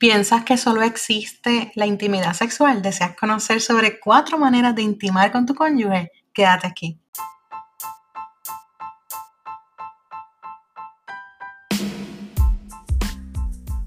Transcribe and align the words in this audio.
¿Piensas 0.00 0.44
que 0.44 0.56
solo 0.56 0.80
existe 0.80 1.72
la 1.74 1.84
intimidad 1.84 2.32
sexual? 2.32 2.80
¿Deseas 2.80 3.14
conocer 3.18 3.60
sobre 3.60 4.00
cuatro 4.00 4.38
maneras 4.38 4.74
de 4.74 4.80
intimar 4.80 5.30
con 5.30 5.44
tu 5.44 5.54
cónyuge? 5.54 6.10
Quédate 6.32 6.66
aquí. 6.66 6.98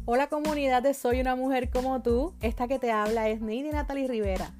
Hola 0.06 0.28
comunidad 0.28 0.84
Soy 0.94 1.20
una 1.20 1.36
mujer 1.36 1.72
como 1.72 2.04
tú. 2.04 2.36
Esta 2.42 2.68
que 2.68 2.78
te 2.78 2.92
habla 2.92 3.30
es 3.30 3.42
Neidi 3.42 3.72
Natalie 3.72 4.08
Rivera. 4.08 4.52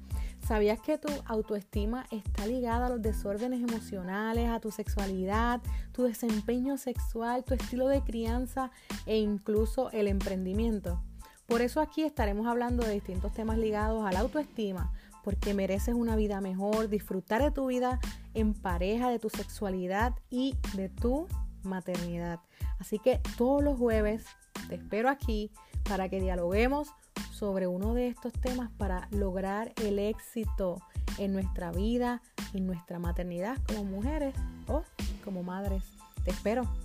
¿Sabías 0.44 0.80
que 0.80 0.98
tu 0.98 1.08
autoestima 1.24 2.04
está 2.10 2.48
ligada 2.48 2.86
a 2.86 2.90
los 2.90 3.00
desórdenes 3.00 3.60
emocionales, 3.60 4.50
a 4.50 4.58
tu 4.58 4.72
sexualidad, 4.72 5.60
tu 5.92 6.02
desempeño 6.02 6.78
sexual, 6.78 7.44
tu 7.44 7.54
estilo 7.54 7.86
de 7.86 8.02
crianza 8.02 8.72
e 9.06 9.18
incluso 9.18 9.92
el 9.92 10.08
emprendimiento? 10.08 11.00
Por 11.46 11.60
eso 11.60 11.80
aquí 11.80 12.02
estaremos 12.02 12.46
hablando 12.46 12.84
de 12.84 12.92
distintos 12.92 13.32
temas 13.32 13.58
ligados 13.58 14.04
a 14.06 14.12
la 14.12 14.20
autoestima, 14.20 14.92
porque 15.22 15.54
mereces 15.54 15.94
una 15.94 16.16
vida 16.16 16.40
mejor, 16.40 16.88
disfrutar 16.88 17.42
de 17.42 17.50
tu 17.50 17.66
vida 17.66 18.00
en 18.34 18.54
pareja, 18.54 19.10
de 19.10 19.18
tu 19.18 19.30
sexualidad 19.30 20.14
y 20.30 20.56
de 20.74 20.88
tu 20.88 21.26
maternidad. 21.62 22.40
Así 22.78 22.98
que 22.98 23.20
todos 23.36 23.62
los 23.62 23.78
jueves 23.78 24.24
te 24.68 24.76
espero 24.76 25.08
aquí 25.08 25.50
para 25.88 26.08
que 26.08 26.20
dialoguemos 26.20 26.88
sobre 27.32 27.66
uno 27.66 27.94
de 27.94 28.08
estos 28.08 28.32
temas 28.32 28.70
para 28.78 29.08
lograr 29.10 29.72
el 29.82 29.98
éxito 29.98 30.80
en 31.18 31.32
nuestra 31.32 31.72
vida, 31.72 32.22
en 32.52 32.66
nuestra 32.66 32.98
maternidad 32.98 33.58
como 33.66 33.84
mujeres 33.84 34.34
o 34.66 34.82
como 35.24 35.42
madres. 35.42 35.82
Te 36.24 36.30
espero. 36.30 36.83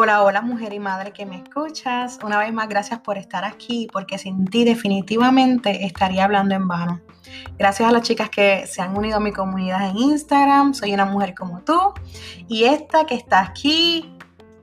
Hola, 0.00 0.22
hola 0.22 0.42
mujer 0.42 0.72
y 0.74 0.78
madre 0.78 1.12
que 1.12 1.26
me 1.26 1.38
escuchas. 1.38 2.20
Una 2.22 2.38
vez 2.38 2.52
más, 2.52 2.68
gracias 2.68 3.00
por 3.00 3.18
estar 3.18 3.44
aquí, 3.44 3.88
porque 3.92 4.16
sin 4.16 4.44
ti 4.44 4.62
definitivamente 4.62 5.86
estaría 5.86 6.22
hablando 6.22 6.54
en 6.54 6.68
vano. 6.68 7.00
Gracias 7.58 7.88
a 7.88 7.90
las 7.90 8.02
chicas 8.02 8.30
que 8.30 8.64
se 8.68 8.80
han 8.80 8.96
unido 8.96 9.16
a 9.16 9.20
mi 9.20 9.32
comunidad 9.32 9.90
en 9.90 9.96
Instagram. 9.96 10.72
Soy 10.72 10.94
una 10.94 11.04
mujer 11.04 11.34
como 11.34 11.64
tú. 11.64 11.94
Y 12.46 12.62
esta 12.62 13.06
que 13.06 13.16
está 13.16 13.40
aquí, 13.40 14.16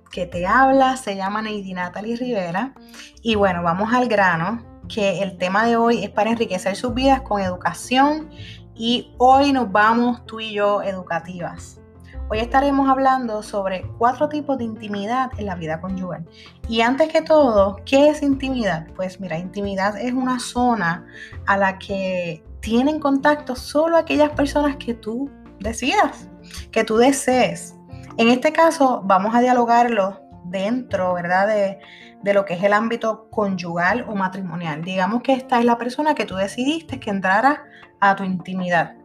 que 0.09 0.25
te 0.25 0.47
habla, 0.47 0.95
se 0.95 1.17
llama 1.17 1.41
Neidi 1.41 1.73
Natalie 1.73 2.15
Rivera. 2.15 2.73
Y 3.21 3.35
bueno, 3.35 3.61
vamos 3.61 3.93
al 3.93 4.07
grano, 4.07 4.63
que 4.87 5.21
el 5.21 5.37
tema 5.37 5.65
de 5.65 5.75
hoy 5.75 6.01
es 6.01 6.11
para 6.11 6.29
enriquecer 6.29 6.77
sus 6.77 6.93
vidas 6.93 7.19
con 7.23 7.41
educación. 7.41 8.29
Y 8.73 9.13
hoy 9.17 9.51
nos 9.51 9.69
vamos 9.69 10.25
tú 10.25 10.39
y 10.39 10.53
yo 10.53 10.81
educativas. 10.81 11.81
Hoy 12.27 12.39
estaremos 12.39 12.89
hablando 12.89 13.43
sobre 13.43 13.85
cuatro 13.99 14.27
tipos 14.29 14.57
de 14.57 14.63
intimidad 14.63 15.29
en 15.37 15.45
la 15.45 15.53
vida 15.53 15.79
conyugal. 15.79 16.25
Y 16.67 16.81
antes 16.81 17.09
que 17.09 17.21
todo, 17.21 17.77
¿qué 17.85 18.09
es 18.09 18.23
intimidad? 18.23 18.87
Pues 18.95 19.19
mira, 19.19 19.37
intimidad 19.37 19.95
es 19.99 20.11
una 20.11 20.39
zona 20.39 21.05
a 21.45 21.55
la 21.55 21.77
que 21.77 22.43
tienen 22.61 22.99
contacto 22.99 23.55
solo 23.55 23.95
aquellas 23.95 24.31
personas 24.31 24.77
que 24.77 24.95
tú 24.95 25.29
decidas, 25.59 26.27
que 26.71 26.83
tú 26.83 26.97
desees. 26.97 27.75
En 28.17 28.29
este 28.29 28.51
caso, 28.51 29.03
vamos 29.05 29.35
a 29.35 29.41
dialogarlo 29.41 30.19
dentro, 30.45 31.13
¿verdad? 31.13 31.47
De, 31.47 31.79
de, 32.23 32.33
lo 32.33 32.43
que 32.43 32.55
es 32.55 32.63
el 32.63 32.73
ámbito 32.73 33.29
conyugal 33.29 34.03
o 34.09 34.15
matrimonial. 34.15 34.83
Digamos 34.83 35.21
que 35.21 35.33
esta 35.33 35.59
es 35.59 35.65
la 35.65 35.77
persona 35.77 36.15
que 36.15 36.25
tú 36.25 36.37
decidiste 36.37 36.99
que 36.99 37.11
entrara 37.11 37.65
a 37.99 38.15
tu 38.15 38.23
intimidad 38.23 38.95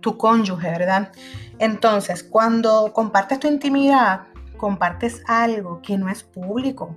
tu, 0.00 0.18
cónyuge, 0.18 0.68
¿verdad? 0.68 1.12
Entonces, 1.60 2.24
cuando 2.24 2.92
compartes 2.92 3.38
tu 3.38 3.46
intimidad, 3.46 4.22
compartes 4.56 5.22
algo 5.28 5.80
que 5.80 5.96
no 5.96 6.08
es 6.08 6.24
público, 6.24 6.96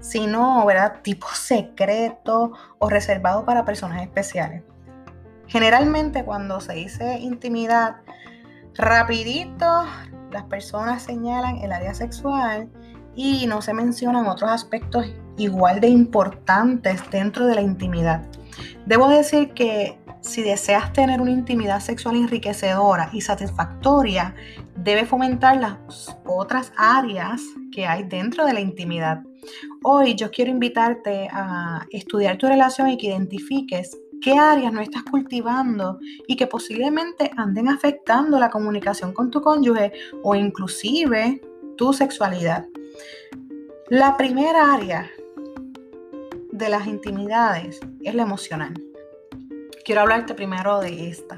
sino, 0.00 0.64
¿verdad? 0.64 1.00
Tipo 1.02 1.26
secreto 1.34 2.52
o 2.78 2.88
reservado 2.88 3.44
para 3.44 3.66
personas 3.66 4.00
especiales. 4.00 4.62
Generalmente 5.46 6.24
cuando 6.24 6.58
se 6.60 6.72
dice 6.72 7.18
intimidad, 7.18 7.96
rapidito 8.74 9.84
las 10.30 10.44
personas 10.44 11.02
señalan 11.02 11.58
el 11.58 11.70
área 11.70 11.92
sexual 11.92 12.70
y 13.14 13.46
no 13.46 13.60
se 13.60 13.74
mencionan 13.74 14.26
otros 14.26 14.50
aspectos 14.50 15.06
igual 15.36 15.80
de 15.80 15.88
importantes 15.88 17.02
dentro 17.10 17.46
de 17.46 17.56
la 17.56 17.60
intimidad. 17.60 18.22
Debo 18.86 19.08
decir 19.08 19.52
que 19.52 19.98
si 20.24 20.42
deseas 20.42 20.92
tener 20.92 21.20
una 21.20 21.30
intimidad 21.30 21.80
sexual 21.80 22.16
enriquecedora 22.16 23.10
y 23.12 23.20
satisfactoria, 23.20 24.34
debe 24.74 25.04
fomentar 25.04 25.58
las 25.58 26.16
otras 26.24 26.72
áreas 26.76 27.42
que 27.70 27.86
hay 27.86 28.04
dentro 28.04 28.46
de 28.46 28.54
la 28.54 28.60
intimidad. 28.60 29.22
Hoy 29.82 30.14
yo 30.14 30.30
quiero 30.30 30.50
invitarte 30.50 31.28
a 31.30 31.86
estudiar 31.90 32.38
tu 32.38 32.46
relación 32.46 32.88
y 32.88 32.96
que 32.96 33.08
identifiques 33.08 33.98
qué 34.22 34.32
áreas 34.32 34.72
no 34.72 34.80
estás 34.80 35.02
cultivando 35.02 35.98
y 36.26 36.36
que 36.36 36.46
posiblemente 36.46 37.30
anden 37.36 37.68
afectando 37.68 38.38
la 38.38 38.48
comunicación 38.48 39.12
con 39.12 39.30
tu 39.30 39.42
cónyuge 39.42 39.92
o 40.22 40.34
inclusive 40.34 41.42
tu 41.76 41.92
sexualidad. 41.92 42.64
La 43.90 44.16
primera 44.16 44.72
área 44.72 45.10
de 46.50 46.68
las 46.70 46.86
intimidades 46.86 47.80
es 48.02 48.14
la 48.14 48.22
emocional 48.22 48.72
quiero 49.84 50.00
hablarte 50.00 50.34
primero 50.34 50.80
de 50.80 51.08
esta, 51.08 51.36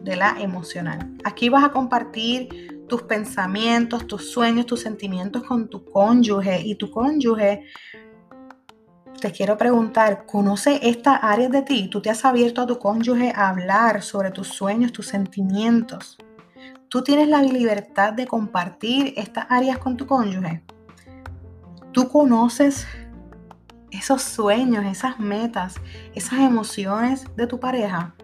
de 0.00 0.16
la 0.16 0.36
emocional. 0.40 1.14
Aquí 1.24 1.48
vas 1.48 1.64
a 1.64 1.70
compartir 1.70 2.84
tus 2.88 3.02
pensamientos, 3.02 4.06
tus 4.06 4.30
sueños, 4.30 4.66
tus 4.66 4.80
sentimientos 4.80 5.44
con 5.44 5.68
tu 5.68 5.84
cónyuge 5.84 6.60
y 6.60 6.74
tu 6.74 6.90
cónyuge. 6.90 7.64
Te 9.20 9.32
quiero 9.32 9.56
preguntar, 9.56 10.26
¿conoce 10.26 10.80
estas 10.82 11.18
áreas 11.22 11.50
de 11.50 11.62
ti? 11.62 11.88
¿Tú 11.90 12.00
te 12.00 12.10
has 12.10 12.24
abierto 12.24 12.62
a 12.62 12.66
tu 12.66 12.78
cónyuge 12.78 13.32
a 13.34 13.48
hablar 13.48 14.02
sobre 14.02 14.30
tus 14.30 14.48
sueños, 14.48 14.92
tus 14.92 15.06
sentimientos? 15.06 16.18
¿Tú 16.88 17.02
tienes 17.02 17.28
la 17.28 17.42
libertad 17.42 18.12
de 18.12 18.26
compartir 18.26 19.12
estas 19.16 19.46
áreas 19.50 19.78
con 19.78 19.96
tu 19.96 20.06
cónyuge? 20.06 20.62
¿Tú 21.92 22.08
conoces 22.08 22.86
esos 23.90 24.22
sueños, 24.22 24.84
esas 24.84 25.18
metas, 25.18 25.76
esas 26.14 26.40
emociones 26.40 27.24
de 27.36 27.46
tu 27.46 27.60
pareja? 27.60 28.14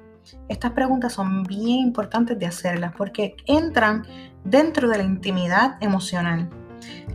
Estas 0.49 0.73
preguntas 0.73 1.13
son 1.13 1.43
bien 1.45 1.81
importantes 1.81 2.39
de 2.39 2.47
hacerlas 2.47 2.93
porque 2.97 3.37
entran 3.47 4.07
dentro 4.45 4.89
de 4.89 4.99
la 4.99 5.05
intimidad 5.05 5.77
emocional. 5.81 6.49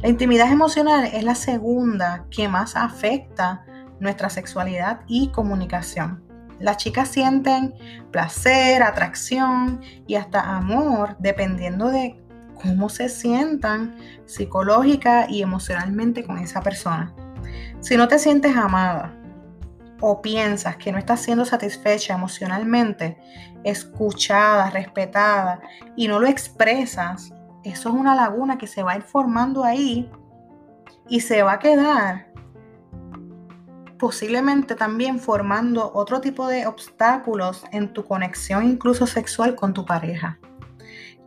La 0.02 0.10
intimidad 0.10 0.52
emocional 0.52 1.06
es 1.06 1.24
la 1.24 1.36
segunda 1.36 2.26
que 2.32 2.48
más 2.48 2.76
afecta 2.76 3.66
nuestra 4.00 4.30
sexualidad 4.30 5.02
y 5.08 5.30
comunicación. 5.30 6.24
Las 6.60 6.78
chicas 6.78 7.10
sienten 7.10 7.74
placer, 8.12 8.84
atracción 8.84 9.82
y 10.08 10.16
hasta 10.16 10.42
amor 10.56 11.16
dependiendo 11.20 11.90
de 11.90 12.22
cómo 12.62 12.90
se 12.90 13.10
sientan 13.10 13.96
psicológica 14.26 15.28
y 15.30 15.42
emocionalmente 15.42 16.26
con 16.26 16.38
esa 16.38 16.62
persona. 16.62 17.14
Si 17.80 17.98
no 17.98 18.08
te 18.08 18.20
sientes 18.20 18.56
amada 18.56 19.14
o 20.02 20.22
piensas 20.22 20.78
que 20.78 20.92
no 20.92 20.98
estás 20.98 21.22
siendo 21.22 21.46
satisfecha 21.46 22.14
emocionalmente, 22.14 23.18
escuchada, 23.64 24.70
respetada 24.70 25.60
y 25.96 26.08
no 26.08 26.20
lo 26.20 26.28
expresas, 26.28 27.34
eso 27.64 27.90
es 27.90 27.96
una 27.96 28.16
laguna 28.16 28.58
que 28.58 28.68
se 28.68 28.84
va 28.84 28.94
a 28.94 28.98
ir 28.98 29.04
formando 29.04 29.64
ahí 29.64 30.10
y 31.10 31.22
se 31.22 31.42
va 31.44 31.54
a 31.54 31.60
quedar 31.60 32.30
posiblemente 34.00 34.76
también 34.76 35.20
formando 35.20 35.92
otro 35.94 36.22
tipo 36.22 36.48
de 36.48 36.66
obstáculos 36.66 37.66
en 37.72 37.94
tu 37.94 38.06
conexión 38.06 38.66
incluso 38.66 39.06
sexual 39.06 39.56
con 39.56 39.74
tu 39.74 39.86
pareja. 39.86 40.39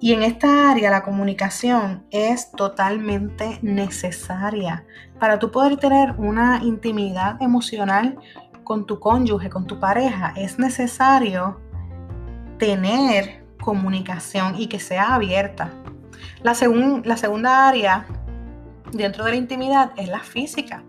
Y 0.02 0.14
en 0.14 0.24
esta 0.24 0.72
área 0.72 0.90
la 0.90 1.04
comunicación 1.04 2.04
es 2.10 2.50
totalmente 2.50 3.60
necesaria 3.62 4.84
para 5.20 5.38
tú 5.38 5.52
poder 5.52 5.76
tener 5.76 6.16
una 6.18 6.58
intimidad 6.64 7.40
emocional 7.40 8.18
con 8.64 8.84
tu 8.84 8.98
cónyuge, 8.98 9.48
con 9.48 9.68
tu 9.68 9.78
pareja. 9.78 10.34
Es 10.36 10.58
necesario 10.58 11.60
tener 12.58 13.44
comunicación 13.60 14.56
y 14.60 14.66
que 14.66 14.80
sea 14.80 15.14
abierta. 15.14 15.70
La, 16.42 16.56
la 17.04 17.16
segunda 17.16 17.68
área 17.68 18.04
dentro 18.90 19.24
de 19.24 19.30
la 19.30 19.36
intimidad 19.36 19.92
es 19.96 20.08
la 20.08 20.18
física. 20.18 20.82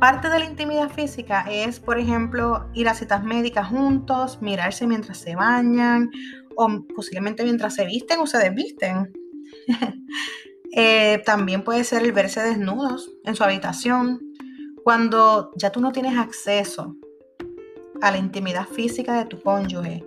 Parte 0.00 0.30
de 0.30 0.38
la 0.40 0.46
intimidad 0.46 0.88
física 0.88 1.44
es, 1.50 1.78
por 1.78 1.96
ejemplo, 1.96 2.66
ir 2.72 2.88
a 2.88 2.94
citas 2.94 3.22
médicas 3.22 3.68
juntos, 3.68 4.40
mirarse 4.40 4.86
mientras 4.86 5.18
se 5.18 5.36
bañan 5.36 6.10
o 6.56 6.84
posiblemente 6.94 7.44
mientras 7.44 7.74
se 7.74 7.84
visten 7.86 8.20
o 8.20 8.26
se 8.26 8.38
desvisten. 8.38 9.12
Eh, 10.74 11.22
también 11.26 11.64
puede 11.64 11.84
ser 11.84 12.02
el 12.02 12.12
verse 12.12 12.40
desnudos 12.40 13.10
en 13.24 13.36
su 13.36 13.44
habitación, 13.44 14.22
cuando 14.82 15.52
ya 15.54 15.70
tú 15.70 15.80
no 15.80 15.92
tienes 15.92 16.16
acceso 16.16 16.96
a 18.00 18.10
la 18.10 18.16
intimidad 18.16 18.66
física 18.66 19.18
de 19.18 19.26
tu 19.26 19.40
cónyuge. 19.40 20.02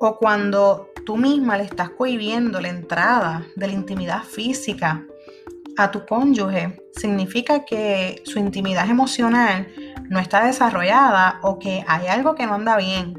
o 0.00 0.18
cuando 0.18 0.90
tú 1.04 1.16
misma 1.16 1.56
le 1.56 1.64
estás 1.64 1.90
cohibiendo 1.90 2.60
la 2.60 2.68
entrada 2.68 3.46
de 3.56 3.66
la 3.66 3.72
intimidad 3.74 4.22
física 4.22 5.06
a 5.76 5.90
tu 5.90 6.04
cónyuge, 6.06 6.82
significa 6.92 7.64
que 7.64 8.22
su 8.24 8.38
intimidad 8.38 8.88
emocional 8.88 9.68
no 10.08 10.18
está 10.18 10.44
desarrollada 10.44 11.40
o 11.42 11.58
que 11.58 11.84
hay 11.86 12.06
algo 12.06 12.34
que 12.34 12.46
no 12.46 12.54
anda 12.54 12.76
bien 12.76 13.14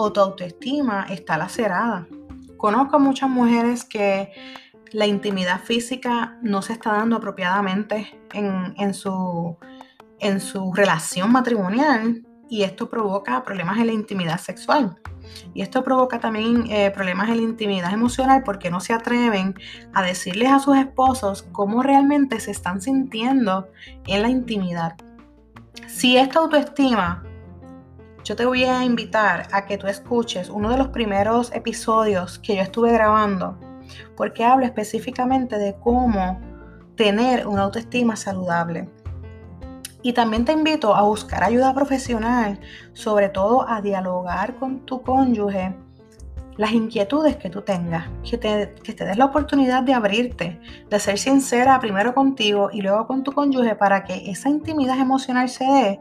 o 0.00 0.12
tu 0.12 0.20
autoestima 0.20 1.06
está 1.10 1.36
lacerada. 1.36 2.06
Conozco 2.56 3.00
muchas 3.00 3.28
mujeres 3.28 3.84
que 3.84 4.30
la 4.92 5.06
intimidad 5.06 5.60
física 5.60 6.38
no 6.40 6.62
se 6.62 6.74
está 6.74 6.92
dando 6.92 7.16
apropiadamente 7.16 8.16
en, 8.32 8.94
su, 8.94 9.56
en 10.20 10.38
su 10.38 10.72
relación 10.72 11.32
matrimonial 11.32 12.24
y 12.48 12.62
esto 12.62 12.88
provoca 12.88 13.42
problemas 13.42 13.78
en 13.78 13.88
la 13.88 13.92
intimidad 13.92 14.38
sexual. 14.38 14.96
Y 15.52 15.62
esto 15.62 15.82
provoca 15.82 16.20
también 16.20 16.70
eh, 16.70 16.92
problemas 16.92 17.28
en 17.30 17.38
la 17.38 17.42
intimidad 17.42 17.92
emocional 17.92 18.44
porque 18.44 18.70
no 18.70 18.78
se 18.78 18.92
atreven 18.92 19.56
a 19.94 20.02
decirles 20.02 20.52
a 20.52 20.60
sus 20.60 20.76
esposos 20.76 21.42
cómo 21.50 21.82
realmente 21.82 22.38
se 22.38 22.52
están 22.52 22.80
sintiendo 22.80 23.68
en 24.06 24.22
la 24.22 24.28
intimidad. 24.28 24.94
Si 25.88 26.16
esta 26.16 26.38
autoestima, 26.38 27.24
yo 28.28 28.36
te 28.36 28.44
voy 28.44 28.64
a 28.64 28.84
invitar 28.84 29.48
a 29.52 29.64
que 29.64 29.78
tú 29.78 29.86
escuches 29.86 30.50
uno 30.50 30.68
de 30.68 30.76
los 30.76 30.88
primeros 30.88 31.50
episodios 31.54 32.38
que 32.38 32.56
yo 32.56 32.62
estuve 32.62 32.92
grabando, 32.92 33.58
porque 34.18 34.44
hablo 34.44 34.66
específicamente 34.66 35.56
de 35.56 35.74
cómo 35.82 36.38
tener 36.94 37.46
una 37.46 37.62
autoestima 37.62 38.16
saludable. 38.16 38.90
Y 40.02 40.12
también 40.12 40.44
te 40.44 40.52
invito 40.52 40.94
a 40.94 41.02
buscar 41.04 41.42
ayuda 41.42 41.72
profesional, 41.72 42.60
sobre 42.92 43.30
todo 43.30 43.66
a 43.66 43.80
dialogar 43.80 44.56
con 44.56 44.80
tu 44.80 45.00
cónyuge 45.00 45.74
las 46.58 46.72
inquietudes 46.72 47.36
que 47.36 47.48
tú 47.48 47.62
tengas, 47.62 48.10
que 48.28 48.36
te, 48.36 48.74
que 48.82 48.92
te 48.92 49.06
des 49.06 49.16
la 49.16 49.24
oportunidad 49.24 49.84
de 49.84 49.94
abrirte, 49.94 50.60
de 50.90 51.00
ser 51.00 51.16
sincera 51.16 51.80
primero 51.80 52.12
contigo 52.12 52.68
y 52.70 52.82
luego 52.82 53.06
con 53.06 53.22
tu 53.22 53.32
cónyuge 53.32 53.74
para 53.74 54.04
que 54.04 54.30
esa 54.30 54.50
intimidad 54.50 54.98
emocional 54.98 55.48
se 55.48 55.64
dé 55.64 56.00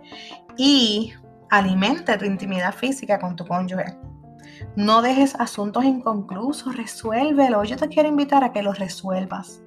y 0.57 1.13
alimente 1.49 2.17
tu 2.17 2.25
intimidad 2.25 2.73
física 2.73 3.19
con 3.19 3.35
tu 3.35 3.45
cónyuge. 3.45 3.97
No 4.75 5.01
dejes 5.01 5.35
asuntos 5.35 5.83
inconclusos, 5.83 6.75
resuélvelo. 6.75 7.63
Yo 7.63 7.77
te 7.77 7.87
quiero 7.87 8.09
invitar 8.09 8.43
a 8.43 8.51
que 8.51 8.63
los 8.63 8.79
resuelvas. 8.79 9.61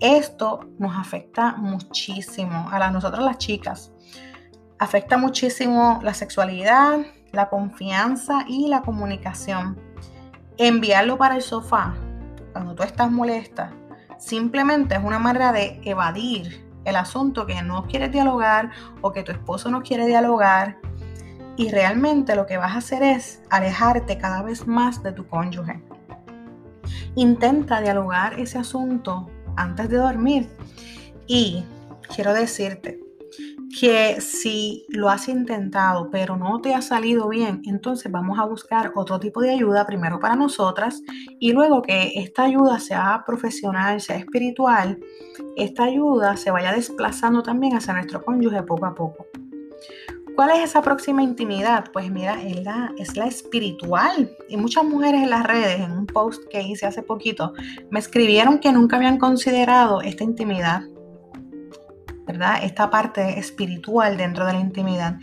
Esto 0.00 0.60
nos 0.78 0.96
afecta 0.96 1.56
muchísimo 1.56 2.68
a 2.70 2.90
nosotros 2.90 3.24
las 3.24 3.38
chicas. 3.38 3.92
Afecta 4.78 5.16
muchísimo 5.16 6.00
la 6.02 6.12
sexualidad, 6.12 6.98
la 7.32 7.48
confianza 7.48 8.44
y 8.46 8.68
la 8.68 8.82
comunicación. 8.82 9.80
Enviarlo 10.58 11.16
para 11.16 11.36
el 11.36 11.42
sofá 11.42 11.94
cuando 12.52 12.74
tú 12.74 12.82
estás 12.82 13.10
molesta 13.10 13.72
simplemente 14.18 14.94
es 14.94 15.04
una 15.04 15.18
manera 15.18 15.52
de 15.52 15.80
evadir 15.84 16.64
el 16.84 16.96
asunto 16.96 17.46
que 17.46 17.62
no 17.62 17.86
quieres 17.86 18.12
dialogar 18.12 18.70
o 19.00 19.12
que 19.12 19.22
tu 19.22 19.32
esposo 19.32 19.70
no 19.70 19.82
quiere 19.82 20.06
dialogar. 20.06 20.78
Y 21.56 21.70
realmente 21.70 22.36
lo 22.36 22.46
que 22.46 22.58
vas 22.58 22.72
a 22.72 22.78
hacer 22.78 23.02
es 23.02 23.42
alejarte 23.50 24.18
cada 24.18 24.42
vez 24.42 24.66
más 24.66 25.02
de 25.02 25.12
tu 25.12 25.26
cónyuge. 25.26 25.82
Intenta 27.14 27.80
dialogar 27.80 28.38
ese 28.38 28.58
asunto 28.58 29.30
antes 29.56 29.88
de 29.88 29.96
dormir. 29.96 30.48
Y 31.26 31.64
quiero 32.14 32.34
decirte 32.34 33.00
que 33.78 34.20
si 34.20 34.86
lo 34.88 35.10
has 35.10 35.28
intentado 35.28 36.10
pero 36.10 36.36
no 36.36 36.60
te 36.60 36.74
ha 36.74 36.80
salido 36.80 37.28
bien, 37.28 37.62
entonces 37.66 38.10
vamos 38.10 38.38
a 38.38 38.44
buscar 38.44 38.92
otro 38.94 39.20
tipo 39.20 39.40
de 39.40 39.50
ayuda 39.50 39.86
primero 39.86 40.18
para 40.18 40.36
nosotras 40.36 41.02
y 41.40 41.52
luego 41.52 41.82
que 41.82 42.12
esta 42.16 42.44
ayuda 42.44 42.78
sea 42.78 43.24
profesional, 43.26 44.00
sea 44.00 44.16
espiritual, 44.16 44.98
esta 45.56 45.84
ayuda 45.84 46.36
se 46.36 46.50
vaya 46.50 46.72
desplazando 46.72 47.42
también 47.42 47.76
hacia 47.76 47.92
nuestro 47.92 48.24
cónyuge 48.24 48.62
poco 48.62 48.86
a 48.86 48.94
poco. 48.94 49.26
¿Cuál 50.36 50.50
es 50.50 50.64
esa 50.64 50.82
próxima 50.82 51.22
intimidad? 51.22 51.86
Pues 51.94 52.10
mira, 52.10 52.42
es 52.42 52.62
la, 52.62 52.92
es 52.98 53.16
la 53.16 53.26
espiritual. 53.26 54.36
Y 54.50 54.58
muchas 54.58 54.84
mujeres 54.84 55.22
en 55.22 55.30
las 55.30 55.46
redes, 55.46 55.80
en 55.80 55.90
un 55.92 56.04
post 56.04 56.42
que 56.50 56.60
hice 56.60 56.84
hace 56.84 57.02
poquito, 57.02 57.54
me 57.90 57.98
escribieron 57.98 58.58
que 58.58 58.70
nunca 58.70 58.96
habían 58.96 59.16
considerado 59.16 60.02
esta 60.02 60.24
intimidad, 60.24 60.82
¿verdad? 62.26 62.58
Esta 62.62 62.90
parte 62.90 63.38
espiritual 63.38 64.18
dentro 64.18 64.44
de 64.44 64.52
la 64.52 64.60
intimidad. 64.60 65.18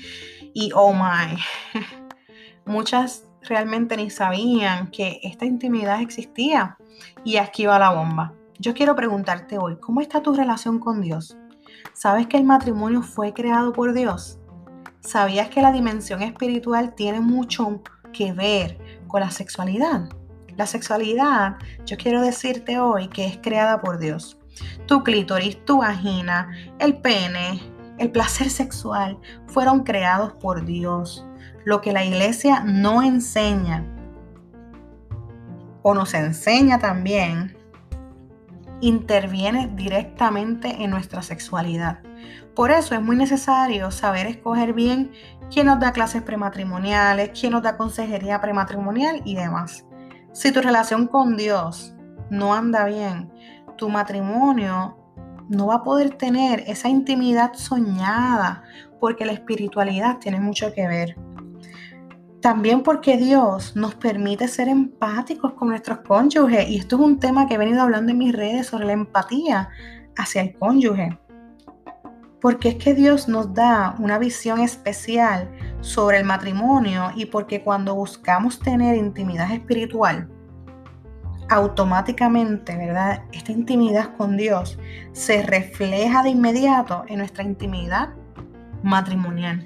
Y 0.51 0.71
oh 0.73 0.93
my, 0.93 1.37
muchas 2.65 3.27
realmente 3.43 3.95
ni 3.95 4.09
sabían 4.09 4.89
que 4.89 5.19
esta 5.21 5.45
intimidad 5.45 6.01
existía. 6.01 6.75
Y 7.23 7.37
aquí 7.37 7.67
va 7.67 7.77
la 7.77 7.91
bomba. 7.91 8.33
Yo 8.57 8.73
quiero 8.73 8.95
preguntarte 8.95 9.59
hoy, 9.59 9.77
¿cómo 9.79 10.01
está 10.01 10.23
tu 10.23 10.33
relación 10.33 10.79
con 10.79 11.01
Dios? 11.01 11.37
¿Sabes 11.93 12.25
que 12.25 12.37
el 12.37 12.45
matrimonio 12.45 13.03
fue 13.03 13.31
creado 13.31 13.73
por 13.73 13.93
Dios? 13.93 14.39
¿Sabías 15.03 15.49
que 15.49 15.61
la 15.61 15.73
dimensión 15.73 16.21
espiritual 16.21 16.95
tiene 16.95 17.19
mucho 17.19 17.81
que 18.13 18.31
ver 18.31 18.77
con 19.07 19.19
la 19.19 19.31
sexualidad? 19.31 20.09
La 20.55 20.65
sexualidad, 20.65 21.57
yo 21.85 21.97
quiero 21.97 22.21
decirte 22.21 22.79
hoy 22.79 23.09
que 23.09 23.25
es 23.25 23.37
creada 23.37 23.81
por 23.81 23.99
Dios. 23.99 24.37
Tu 24.85 25.03
clítoris, 25.03 25.63
tu 25.65 25.79
vagina, 25.79 26.55
el 26.79 27.01
pene, 27.01 27.61
el 27.97 28.11
placer 28.11 28.49
sexual 28.49 29.19
fueron 29.47 29.83
creados 29.83 30.33
por 30.33 30.63
Dios. 30.63 31.25
Lo 31.65 31.81
que 31.81 31.91
la 31.91 32.05
iglesia 32.05 32.61
no 32.61 33.03
enseña 33.03 33.85
o 35.81 35.93
nos 35.93 36.13
enseña 36.13 36.79
también 36.79 37.57
interviene 38.79 39.69
directamente 39.75 40.83
en 40.83 40.91
nuestra 40.91 41.21
sexualidad. 41.21 41.99
Por 42.55 42.69
eso 42.71 42.93
es 42.93 43.01
muy 43.01 43.15
necesario 43.15 43.89
saber 43.89 44.27
escoger 44.27 44.73
bien 44.73 45.11
quién 45.51 45.65
nos 45.65 45.79
da 45.79 45.91
clases 45.91 46.21
prematrimoniales, 46.21 47.31
quién 47.39 47.53
nos 47.53 47.63
da 47.63 47.77
consejería 47.77 48.41
prematrimonial 48.41 49.21
y 49.25 49.35
demás. 49.35 49.85
Si 50.33 50.51
tu 50.51 50.61
relación 50.61 51.07
con 51.07 51.35
Dios 51.35 51.95
no 52.29 52.53
anda 52.53 52.85
bien, 52.85 53.31
tu 53.77 53.89
matrimonio 53.89 54.97
no 55.49 55.67
va 55.67 55.75
a 55.75 55.83
poder 55.83 56.11
tener 56.11 56.63
esa 56.67 56.89
intimidad 56.89 57.53
soñada, 57.53 58.63
porque 58.99 59.25
la 59.25 59.33
espiritualidad 59.33 60.19
tiene 60.19 60.39
mucho 60.39 60.71
que 60.73 60.87
ver. 60.87 61.17
También 62.39 62.83
porque 62.83 63.17
Dios 63.17 63.75
nos 63.75 63.95
permite 63.95 64.47
ser 64.47 64.67
empáticos 64.67 65.53
con 65.53 65.69
nuestros 65.69 65.99
cónyuges. 65.99 66.67
Y 66.69 66.77
esto 66.77 66.97
es 66.97 67.01
un 67.01 67.19
tema 67.19 67.47
que 67.47 67.55
he 67.55 67.57
venido 67.57 67.81
hablando 67.81 68.11
en 68.11 68.17
mis 68.17 68.33
redes 68.33 68.67
sobre 68.67 68.85
la 68.85 68.93
empatía 68.93 69.69
hacia 70.17 70.41
el 70.41 70.57
cónyuge. 70.57 71.17
Porque 72.43 72.69
es 72.69 72.75
que 72.75 72.93
Dios 72.93 73.27
nos 73.27 73.53
da 73.53 73.95
una 73.99 74.19
visión 74.19 74.59
especial 74.59 75.49
sobre 75.81 76.19
el 76.19 76.25
matrimonio 76.25 77.11
y 77.15 77.25
porque 77.25 77.63
cuando 77.63 77.95
buscamos 77.95 78.59
tener 78.59 78.97
intimidad 78.97 79.51
espiritual, 79.51 80.29
automáticamente, 81.49 82.77
¿verdad? 82.77 83.23
Esta 83.31 83.51
intimidad 83.51 84.15
con 84.17 84.37
Dios 84.37 84.77
se 85.13 85.41
refleja 85.41 86.21
de 86.21 86.29
inmediato 86.29 87.05
en 87.07 87.19
nuestra 87.19 87.43
intimidad 87.43 88.09
matrimonial 88.83 89.65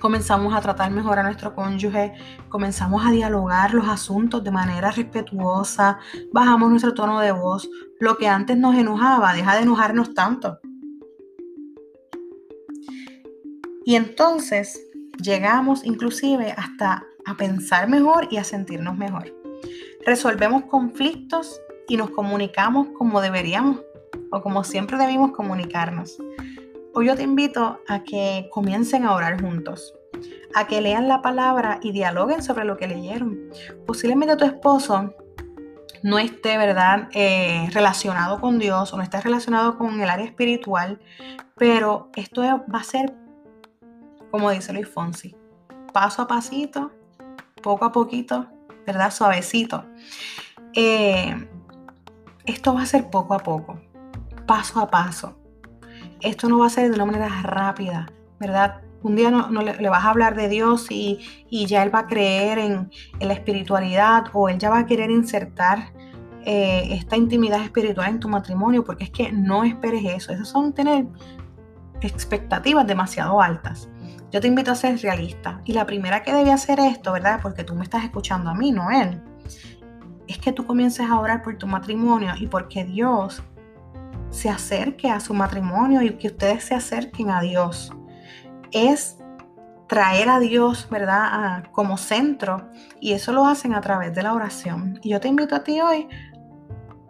comenzamos 0.00 0.54
a 0.54 0.60
tratar 0.60 0.90
mejor 0.90 1.18
a 1.18 1.22
nuestro 1.24 1.54
cónyuge, 1.54 2.12
comenzamos 2.48 3.04
a 3.04 3.10
dialogar 3.10 3.74
los 3.74 3.88
asuntos 3.88 4.44
de 4.44 4.52
manera 4.52 4.92
respetuosa, 4.92 5.98
bajamos 6.32 6.70
nuestro 6.70 6.94
tono 6.94 7.18
de 7.18 7.32
voz, 7.32 7.68
lo 7.98 8.16
que 8.16 8.28
antes 8.28 8.56
nos 8.56 8.76
enojaba, 8.76 9.32
deja 9.32 9.56
de 9.56 9.62
enojarnos 9.62 10.14
tanto. 10.14 10.60
Y 13.86 13.94
entonces 13.94 14.84
llegamos 15.22 15.84
inclusive 15.84 16.52
hasta 16.56 17.04
a 17.24 17.36
pensar 17.36 17.88
mejor 17.88 18.26
y 18.32 18.38
a 18.38 18.42
sentirnos 18.42 18.96
mejor. 18.96 19.32
Resolvemos 20.04 20.64
conflictos 20.64 21.60
y 21.86 21.96
nos 21.96 22.10
comunicamos 22.10 22.88
como 22.98 23.20
deberíamos 23.20 23.80
o 24.32 24.42
como 24.42 24.64
siempre 24.64 24.98
debimos 24.98 25.30
comunicarnos. 25.30 26.18
Hoy 26.94 27.06
yo 27.06 27.14
te 27.14 27.22
invito 27.22 27.78
a 27.86 28.02
que 28.02 28.48
comiencen 28.50 29.04
a 29.04 29.14
orar 29.14 29.40
juntos, 29.40 29.94
a 30.52 30.66
que 30.66 30.80
lean 30.80 31.06
la 31.06 31.22
palabra 31.22 31.78
y 31.80 31.92
dialoguen 31.92 32.42
sobre 32.42 32.64
lo 32.64 32.76
que 32.76 32.88
leyeron. 32.88 33.38
Posiblemente 33.86 34.34
tu 34.34 34.46
esposo 34.46 35.14
no 36.02 36.18
esté, 36.18 36.58
¿verdad?, 36.58 37.08
eh, 37.14 37.68
relacionado 37.72 38.40
con 38.40 38.58
Dios 38.58 38.92
o 38.92 38.96
no 38.96 39.04
esté 39.04 39.20
relacionado 39.20 39.78
con 39.78 40.00
el 40.00 40.10
área 40.10 40.26
espiritual, 40.26 40.98
pero 41.56 42.10
esto 42.16 42.42
va 42.42 42.80
a 42.80 42.82
ser, 42.82 43.12
como 44.30 44.50
dice 44.50 44.72
Luis 44.72 44.88
Fonsi, 44.88 45.36
paso 45.92 46.22
a 46.22 46.26
pasito, 46.26 46.92
poco 47.62 47.84
a 47.84 47.92
poquito, 47.92 48.46
¿verdad?, 48.86 49.10
suavecito. 49.10 49.84
Eh, 50.74 51.48
esto 52.44 52.74
va 52.74 52.82
a 52.82 52.86
ser 52.86 53.10
poco 53.10 53.34
a 53.34 53.38
poco, 53.38 53.80
paso 54.46 54.80
a 54.80 54.90
paso 54.90 55.36
esto 56.20 56.48
no 56.48 56.58
va 56.58 56.66
a 56.66 56.70
ser 56.70 56.88
de 56.88 56.94
una 56.94 57.04
manera 57.04 57.28
rápida, 57.42 58.06
¿verdad? 58.38 58.80
un 59.02 59.14
día 59.14 59.30
no, 59.30 59.62
le, 59.62 59.88
vas 59.88 60.04
a 60.04 60.10
hablar 60.10 60.34
de 60.34 60.48
Dios 60.48 60.86
y, 60.90 61.20
ya 61.66 61.84
él 61.84 61.94
va 61.94 62.00
a 62.00 62.06
creer 62.08 62.58
en, 62.58 62.90
la 63.20 63.34
espiritualidad 63.34 64.24
o 64.32 64.48
él 64.48 64.58
ya 64.58 64.68
va 64.68 64.80
a 64.80 64.86
querer 64.86 65.10
insertar 65.10 65.92
eh, 66.44 66.88
esta 66.90 67.16
intimidad 67.16 67.62
espiritual 67.62 68.08
en 68.08 68.18
tu 68.18 68.28
matrimonio, 68.28 68.84
porque 68.84 69.04
es 69.04 69.10
que 69.10 69.30
no 69.30 69.62
esperes 69.62 70.04
eso. 70.04 70.32
Esas 70.32 70.48
son 70.48 70.72
tener 70.72 71.06
expectativas 72.00 72.84
demasiado 72.84 73.40
altas. 73.40 73.88
Yo 74.36 74.42
te 74.42 74.48
invito 74.48 74.70
a 74.70 74.74
ser 74.74 75.00
realista. 75.00 75.62
Y 75.64 75.72
la 75.72 75.86
primera 75.86 76.22
que 76.22 76.30
debe 76.30 76.52
hacer 76.52 76.78
esto, 76.78 77.12
¿verdad? 77.12 77.40
Porque 77.40 77.64
tú 77.64 77.74
me 77.74 77.84
estás 77.84 78.04
escuchando 78.04 78.50
a 78.50 78.54
mí, 78.54 78.70
no 78.70 78.90
él. 78.90 79.22
Es 80.28 80.36
que 80.36 80.52
tú 80.52 80.66
comiences 80.66 81.08
a 81.08 81.18
orar 81.18 81.42
por 81.42 81.56
tu 81.56 81.66
matrimonio 81.66 82.34
y 82.38 82.46
porque 82.46 82.84
Dios 82.84 83.42
se 84.28 84.50
acerque 84.50 85.08
a 85.08 85.20
su 85.20 85.32
matrimonio 85.32 86.02
y 86.02 86.10
que 86.18 86.26
ustedes 86.26 86.64
se 86.64 86.74
acerquen 86.74 87.30
a 87.30 87.40
Dios. 87.40 87.94
Es 88.72 89.16
traer 89.88 90.28
a 90.28 90.38
Dios, 90.38 90.86
¿verdad? 90.90 91.64
como 91.72 91.96
centro 91.96 92.68
y 93.00 93.14
eso 93.14 93.32
lo 93.32 93.46
hacen 93.46 93.72
a 93.72 93.80
través 93.80 94.14
de 94.14 94.22
la 94.22 94.34
oración. 94.34 95.00
Y 95.02 95.12
yo 95.12 95.18
te 95.18 95.28
invito 95.28 95.56
a 95.56 95.64
ti 95.64 95.80
hoy 95.80 96.08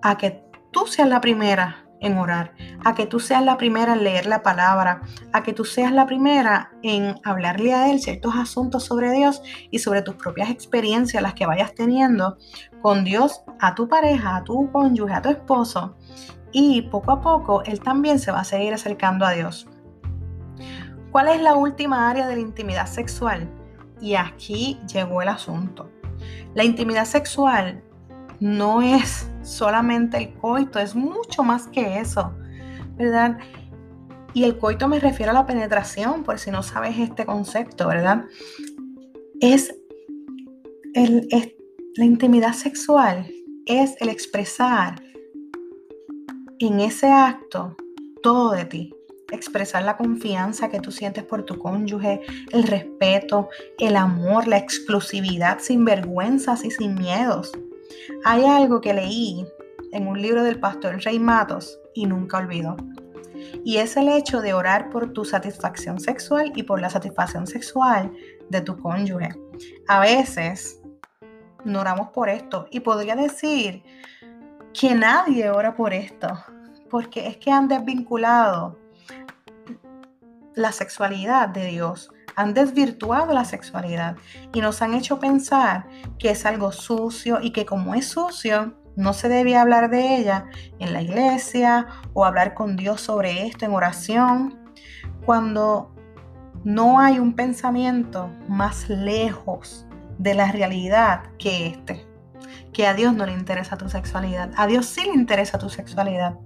a 0.01 0.17
que 0.17 0.45
tú 0.71 0.87
seas 0.87 1.09
la 1.09 1.21
primera 1.21 1.86
en 2.01 2.19
orar, 2.19 2.53
a 2.85 2.95
que 2.95 3.07
tú 3.07 3.21
seas 3.21 3.43
la 3.43 3.57
primera 3.57 3.95
en 3.95 4.05
leer 4.05 4.27
la 4.27 4.43
palabra, 4.43 5.03
a 5.33 5.43
que 5.43 5.53
tú 5.53 5.65
seas 5.65 5.93
la 5.93 6.07
primera 6.07 6.73
en 6.83 7.15
hablarle 7.25 7.75
a 7.75 7.91
Él 7.91 8.01
ciertos 8.01 8.35
asuntos 8.37 8.85
sobre 8.85 9.13
Dios 9.13 9.43
y 9.71 9.79
sobre 9.79 10.03
tus 10.03 10.17
propias 10.17 10.51
experiencias, 10.51 11.23
las 11.23 11.35
que 11.35 11.47
vayas 11.47 11.75
teniendo 11.75 12.37
con 12.83 13.05
Dios, 13.05 13.43
a 13.61 13.75
tu 13.75 13.89
pareja, 13.89 14.37
a 14.37 14.45
tu 14.45 14.71
cónyuge, 14.71 15.15
a 15.15 15.23
tu 15.23 15.31
esposo. 15.31 15.97
Y 16.53 16.83
poco 16.83 17.13
a 17.13 17.21
poco 17.21 17.63
Él 17.65 17.81
también 17.81 18.19
se 18.19 18.31
va 18.31 18.41
a 18.41 18.45
seguir 18.45 18.73
acercando 18.73 19.25
a 19.27 19.33
Dios. 19.33 19.69
¿Cuál 21.11 21.29
es 21.29 21.41
la 21.41 21.55
última 21.55 22.11
área 22.11 22.27
de 22.27 22.37
la 22.37 22.43
intimidad 22.43 22.87
sexual? 22.87 23.49
Y 24.01 24.15
aquí 24.15 24.79
llegó 24.93 25.23
el 25.23 25.29
asunto. 25.29 25.91
La 26.55 26.65
intimidad 26.65 27.05
sexual 27.05 27.83
no 28.41 28.83
es 28.83 29.31
solamente 29.47 30.17
el 30.19 30.35
coito, 30.35 30.79
es 30.79 30.95
mucho 30.95 31.43
más 31.43 31.69
que 31.69 32.01
eso, 32.01 32.35
¿verdad? 32.97 33.39
Y 34.35 34.45
el 34.45 34.59
coito 34.59 34.89
me 34.89 35.01
refiero 35.01 35.31
a 35.31 35.35
la 35.35 35.47
penetración, 35.47 36.23
por 36.23 36.39
si 36.39 36.51
no 36.51 36.63
sabes 36.63 36.99
este 36.99 37.25
concepto, 37.25 37.89
¿verdad? 37.89 38.25
Es, 39.41 39.75
el, 40.95 41.29
la 41.95 42.05
intimidad 42.05 42.53
sexual, 42.53 43.27
es 43.67 43.95
el 44.01 44.09
expresar 44.09 45.03
en 46.59 46.81
ese 46.81 47.07
acto 47.07 47.77
todo 48.23 48.53
de 48.53 48.65
ti. 48.65 48.93
Expresar 49.33 49.83
la 49.83 49.97
confianza 49.97 50.69
que 50.69 50.81
tú 50.81 50.93
sientes 50.93 51.25
por 51.25 51.45
tu 51.45 51.59
cónyuge, 51.59 52.21
el 52.53 52.63
respeto, 52.63 53.49
el 53.79 53.97
amor, 53.97 54.47
la 54.47 54.59
exclusividad 54.59 55.59
sin 55.61 55.85
vergüenzas 55.85 56.65
y 56.65 56.71
sin 56.71 56.95
miedos. 56.95 57.53
Hay 58.25 58.45
algo 58.45 58.81
que 58.81 58.95
leí 58.95 59.47
en 59.93 60.07
un 60.07 60.21
libro 60.21 60.43
del 60.43 60.61
pastor 60.61 61.03
Rey 61.03 61.19
Matos 61.19 61.79
y 61.95 62.07
nunca 62.07 62.39
olvido. 62.39 62.77
Y 63.65 63.79
es 63.79 63.97
el 63.97 64.09
hecho 64.09 64.41
de 64.41 64.55
orar 64.55 64.91
por 64.91 65.13
tu 65.13 65.25
satisfacción 65.25 66.01
sexual 66.01 66.53
y 66.55 66.63
por 66.63 66.81
la 66.81 66.91
satisfacción 66.91 67.47
sexual 67.47 68.13
de 68.49 68.61
tu 68.61 68.79
cónyuge. 68.79 69.31
A 69.89 70.01
veces 70.01 70.81
no 71.65 71.81
oramos 71.81 72.09
por 72.11 72.29
esto 72.29 72.67
y 72.71 72.81
podría 72.81 73.17
decir 73.17 73.83
que 74.73 74.95
nadie 74.95 75.51
ora 75.51 75.75
por 75.75 75.93
esto, 75.93 76.29
porque 76.91 77.27
es 77.27 77.37
que 77.39 77.51
han 77.51 77.69
desvinculado 77.69 78.79
la 80.55 80.73
sexualidad 80.73 81.49
de 81.49 81.67
Dios 81.67 82.11
han 82.37 82.53
desvirtuado 82.53 83.33
la 83.33 83.45
sexualidad 83.45 84.17
y 84.53 84.61
nos 84.61 84.83
han 84.83 84.95
hecho 84.95 85.19
pensar 85.19 85.89
que 86.19 86.31
es 86.31 86.45
algo 86.45 86.71
sucio 86.71 87.39
y 87.41 87.51
que 87.51 87.65
como 87.65 87.95
es 87.95 88.09
sucio, 88.09 88.75
no 88.95 89.13
se 89.15 89.29
debe 89.29 89.57
hablar 89.57 89.91
de 89.91 90.17
ella 90.17 90.47
en 90.79 90.93
la 90.93 91.03
iglesia 91.03 91.87
o 92.13 92.25
hablar 92.25 92.55
con 92.55 92.77
Dios 92.77 93.01
sobre 93.01 93.47
esto 93.47 93.65
en 93.65 93.73
oración, 93.73 94.59
cuando 95.25 95.95
no 96.65 97.01
hay 97.01 97.19
un 97.19 97.35
pensamiento 97.35 98.31
más 98.49 98.89
lejos 98.89 99.87
de 100.19 100.35
la 100.35 100.53
realidad 100.53 101.25
que 101.39 101.67
este. 101.69 102.07
Que 102.73 102.87
a 102.87 102.95
Dios 102.95 103.15
no 103.15 103.25
le 103.25 103.33
interesa 103.33 103.77
tu 103.77 103.89
sexualidad, 103.89 104.51
a 104.57 104.67
Dios 104.67 104.87
sí 104.87 105.03
le 105.05 105.15
interesa 105.15 105.59
tu 105.59 105.71
sexualidad. 105.71 106.37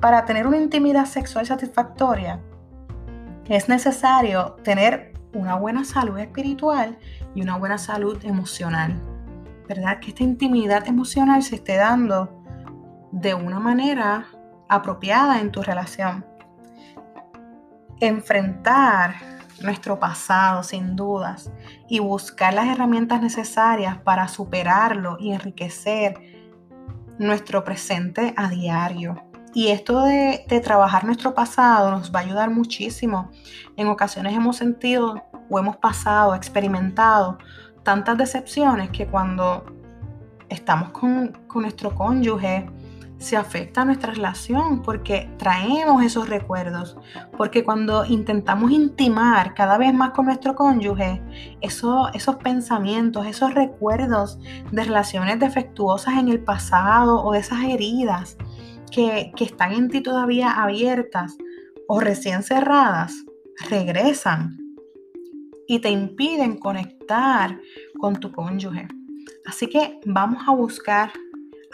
Para 0.00 0.24
tener 0.24 0.48
una 0.48 0.56
intimidad 0.56 1.06
sexual 1.06 1.46
satisfactoria, 1.46 2.40
es 3.48 3.68
necesario 3.68 4.56
tener 4.62 5.11
una 5.34 5.56
buena 5.56 5.84
salud 5.84 6.18
espiritual 6.18 6.98
y 7.34 7.42
una 7.42 7.56
buena 7.56 7.78
salud 7.78 8.18
emocional. 8.24 9.00
¿Verdad? 9.68 10.00
Que 10.00 10.08
esta 10.08 10.22
intimidad 10.22 10.86
emocional 10.86 11.42
se 11.42 11.56
esté 11.56 11.76
dando 11.76 12.42
de 13.12 13.34
una 13.34 13.60
manera 13.60 14.26
apropiada 14.68 15.40
en 15.40 15.50
tu 15.50 15.62
relación. 15.62 16.24
Enfrentar 18.00 19.14
nuestro 19.62 19.98
pasado 19.98 20.62
sin 20.62 20.96
dudas 20.96 21.52
y 21.88 22.00
buscar 22.00 22.52
las 22.54 22.66
herramientas 22.66 23.22
necesarias 23.22 23.98
para 23.98 24.28
superarlo 24.28 25.16
y 25.20 25.32
enriquecer 25.32 26.14
nuestro 27.18 27.62
presente 27.64 28.34
a 28.36 28.48
diario. 28.48 29.31
Y 29.54 29.68
esto 29.68 30.04
de, 30.04 30.44
trabajar 30.64 31.04
nuestro 31.04 31.34
pasado 31.34 31.90
nos 31.90 32.14
va 32.14 32.20
a 32.20 32.22
ayudar 32.22 32.50
muchísimo. 32.50 33.30
En 33.76 33.88
ocasiones 33.88 34.34
hemos 34.34 34.56
sentido 34.56 35.22
o 35.50 35.58
hemos 35.58 35.76
pasado, 35.76 36.34
experimentado 36.34 37.38
tantas 37.82 38.16
decepciones 38.16 38.90
que 38.90 39.06
cuando 39.06 39.64
estamos 40.48 40.90
con, 40.90 41.32
con 41.48 41.62
nuestro 41.62 41.94
cónyuge, 41.94 42.66
se 43.22 43.36
afecta 43.36 43.84
nuestra 43.84 44.12
relación 44.12 44.82
porque 44.82 45.30
traemos 45.38 46.02
esos 46.02 46.28
recuerdos, 46.28 46.96
porque 47.36 47.62
cuando 47.62 48.04
intentamos 48.04 48.72
intimar 48.72 49.54
cada 49.54 49.78
vez 49.78 49.94
más 49.94 50.10
con 50.10 50.26
nuestro 50.26 50.56
cónyuge, 50.56 51.22
eso, 51.60 52.10
esos 52.14 52.36
pensamientos, 52.36 53.26
esos 53.26 53.54
recuerdos 53.54 54.40
de 54.72 54.84
relaciones 54.84 55.38
defectuosas 55.38 56.14
en 56.14 56.28
el 56.28 56.40
pasado 56.40 57.22
o 57.22 57.32
de 57.32 57.38
esas 57.38 57.62
heridas, 57.62 58.36
que, 58.92 59.32
están 59.40 59.72
en 59.72 59.88
ti 59.88 60.00
todavía 60.00 60.50
abiertas 60.50 61.36
o 61.88 62.00
recién 62.00 62.42
cerradas, 62.42 63.24
regresan 63.68 64.58
y 65.66 65.80
te 65.80 65.90
impiden 65.90 66.58
conectar 66.58 67.58
con 67.98 68.20
tu 68.20 68.30
cónyuge. 68.30 68.86
Así 69.46 69.66
que 69.66 69.98
vamos 70.04 70.42
a 70.46 70.52
buscar 70.52 71.12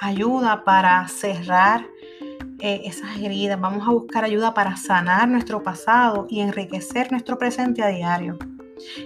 ayuda 0.00 0.64
para 0.64 1.06
cerrar 1.08 1.86
eh, 2.60 2.82
esas 2.84 3.18
heridas, 3.18 3.60
vamos 3.60 3.86
a 3.86 3.92
buscar 3.92 4.24
ayuda 4.24 4.54
para 4.54 4.76
sanar 4.76 5.28
nuestro 5.28 5.62
pasado 5.62 6.26
y 6.28 6.40
enriquecer 6.40 7.10
nuestro 7.10 7.38
presente 7.38 7.82
a 7.82 7.88
diario. 7.88 8.38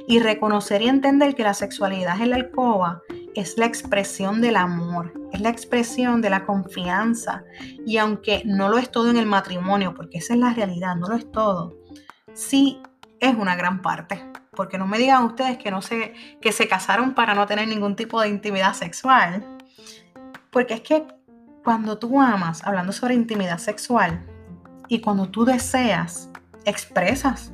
Y 0.07 0.21
reconocer 0.21 0.83
y 0.83 0.89
entender 0.89 1.35
que 1.35 1.45
la 1.45 1.55
sexualidad 1.55 2.21
en 2.21 2.31
la 2.31 2.37
alcoba 2.37 3.03
es 3.35 3.57
la 3.59 3.67
expresión 3.67 4.41
del 4.41 4.57
amor, 4.57 5.13
es 5.33 5.41
la 5.41 5.49
expresión 5.49 6.21
de 6.21 6.31
la 6.31 6.45
confianza. 6.45 7.45
Y 7.87 7.99
aunque 7.99 8.43
no 8.45 8.69
lo 8.69 8.79
es 8.79 8.91
todo 8.91 9.11
en 9.11 9.17
el 9.17 9.27
matrimonio, 9.27 9.95
porque 9.95 10.19
esa 10.19 10.35
es 10.35 10.41
la 10.41 10.53
realidad, 10.53 10.97
no 10.97 11.09
lo 11.09 11.17
es 11.17 11.31
todo, 11.31 11.77
sí 12.35 12.81
es 13.21 13.35
una 13.35 13.57
gran 13.57 13.83
parte. 13.83 14.23
Porque 14.55 14.77
no 14.77 14.87
me 14.87 14.99
digan 14.99 15.25
ustedes 15.25 15.57
que, 15.57 15.71
no 15.71 15.81
que 16.41 16.53
se 16.53 16.69
casaron 16.69 17.15
para 17.15 17.35
no 17.35 17.47
tener 17.47 17.69
ningún 17.69 17.97
tipo 17.97 18.21
de 18.21 18.29
intimidad 18.29 18.75
sexual. 18.75 19.59
Porque 20.51 20.75
es 20.75 20.81
que 20.83 21.07
cuando 21.65 21.99
tú 21.99 22.21
amas, 22.21 22.63
hablando 22.65 22.93
sobre 22.93 23.15
intimidad 23.15 23.59
sexual, 23.59 24.27
y 24.89 25.01
cuando 25.01 25.31
tú 25.31 25.47
deseas, 25.47 26.29
expresas 26.67 27.53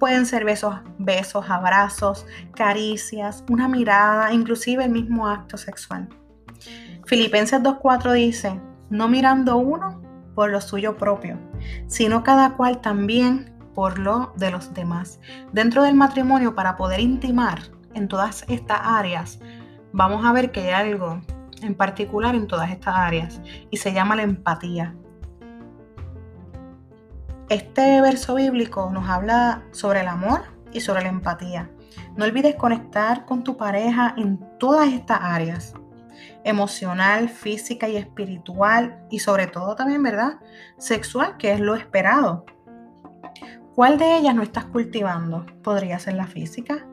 Pueden 0.00 0.24
ser 0.24 0.46
besos, 0.46 0.74
besos, 0.98 1.50
abrazos, 1.50 2.26
caricias, 2.56 3.44
una 3.50 3.68
mirada, 3.68 4.32
inclusive 4.32 4.82
el 4.82 4.90
mismo 4.90 5.28
acto 5.28 5.58
sexual. 5.58 6.08
Filipenses 7.04 7.60
2.4 7.60 8.14
dice, 8.14 8.58
no 8.88 9.08
mirando 9.08 9.58
uno 9.58 10.00
por 10.34 10.50
lo 10.50 10.62
suyo 10.62 10.96
propio, 10.96 11.38
sino 11.86 12.24
cada 12.24 12.54
cual 12.54 12.80
también 12.80 13.54
por 13.74 13.98
lo 13.98 14.32
de 14.36 14.50
los 14.50 14.72
demás. 14.72 15.20
Dentro 15.52 15.82
del 15.82 15.94
matrimonio, 15.94 16.54
para 16.54 16.78
poder 16.78 17.00
intimar 17.00 17.60
en 17.94 18.08
todas 18.08 18.46
estas 18.48 18.80
áreas, 18.82 19.38
vamos 19.92 20.24
a 20.24 20.32
ver 20.32 20.50
que 20.50 20.72
hay 20.72 20.92
algo 20.92 21.20
en 21.60 21.74
particular 21.74 22.34
en 22.34 22.46
todas 22.46 22.70
estas 22.70 22.96
áreas 22.96 23.42
y 23.70 23.76
se 23.76 23.92
llama 23.92 24.16
la 24.16 24.22
empatía. 24.22 24.94
Este 27.50 28.00
verso 28.00 28.36
bíblico 28.36 28.88
nos 28.92 29.08
habla 29.08 29.64
sobre 29.72 30.02
el 30.02 30.06
amor 30.06 30.42
y 30.72 30.82
sobre 30.82 31.02
la 31.02 31.08
empatía. 31.08 31.68
No 32.14 32.24
olvides 32.24 32.54
conectar 32.54 33.26
con 33.26 33.42
tu 33.42 33.56
pareja 33.56 34.14
en 34.16 34.38
todas 34.60 34.92
estas 34.92 35.18
áreas, 35.20 35.74
emocional, 36.44 37.28
física 37.28 37.88
y 37.88 37.96
espiritual 37.96 39.04
y 39.10 39.18
sobre 39.18 39.48
todo 39.48 39.74
también, 39.74 40.00
¿verdad? 40.00 40.34
Sexual, 40.78 41.38
que 41.38 41.52
es 41.52 41.58
lo 41.58 41.74
esperado. 41.74 42.44
¿Cuál 43.74 43.98
de 43.98 44.18
ellas 44.18 44.36
no 44.36 44.44
estás 44.44 44.66
cultivando? 44.66 45.44
Podría 45.64 45.98
ser 45.98 46.14
la 46.14 46.28
física, 46.28 46.86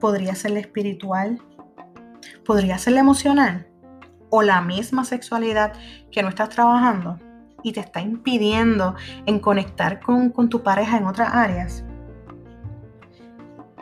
podría 0.00 0.34
ser 0.34 0.50
la 0.50 0.60
espiritual, 0.60 1.40
podría 2.44 2.76
ser 2.76 2.92
la 2.92 3.00
emocional 3.00 3.68
o 4.28 4.42
la 4.42 4.60
misma 4.60 5.06
sexualidad 5.06 5.72
que 6.10 6.22
no 6.22 6.28
estás 6.28 6.50
trabajando 6.50 7.18
y 7.64 7.72
te 7.72 7.80
está 7.80 8.00
impidiendo 8.00 8.94
en 9.26 9.40
conectar 9.40 9.98
con, 9.98 10.30
con 10.30 10.48
tu 10.48 10.62
pareja 10.62 10.98
en 10.98 11.06
otras 11.06 11.34
áreas. 11.34 11.84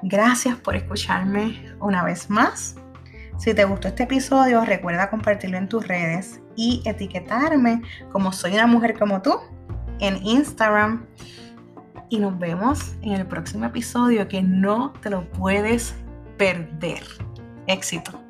Gracias 0.02 0.56
por 0.56 0.74
escucharme 0.74 1.74
una 1.80 2.02
vez 2.02 2.30
más. 2.30 2.76
Si 3.38 3.52
te 3.52 3.64
gustó 3.64 3.88
este 3.88 4.04
episodio, 4.04 4.64
recuerda 4.64 5.10
compartirlo 5.10 5.58
en 5.58 5.68
tus 5.68 5.86
redes 5.86 6.40
y 6.56 6.80
etiquetarme 6.84 7.82
como 8.12 8.32
soy 8.32 8.54
una 8.54 8.66
mujer 8.66 8.98
como 8.98 9.20
tú 9.20 9.38
en 9.98 10.24
Instagram. 10.24 11.06
Y 12.08 12.18
nos 12.18 12.38
vemos 12.38 12.94
en 13.02 13.12
el 13.14 13.26
próximo 13.26 13.64
episodio 13.64 14.28
que 14.28 14.42
no 14.42 14.92
te 15.00 15.10
lo 15.10 15.28
puedes 15.30 15.94
perder. 16.36 17.02
Éxito. 17.66 18.21